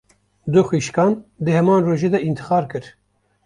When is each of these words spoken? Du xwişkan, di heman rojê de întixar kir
Du 0.51 0.61
xwişkan, 0.67 1.13
di 1.43 1.51
heman 1.57 1.81
rojê 1.87 2.09
de 2.13 2.19
întixar 2.27 2.63
kir 2.71 2.85